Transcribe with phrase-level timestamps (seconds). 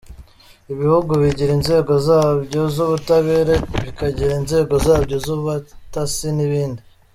[0.73, 6.81] Ibihugu bigira inzego zabyo z’ubutabera, bikagira inzego zabyo z’ubutasi n’ibindi.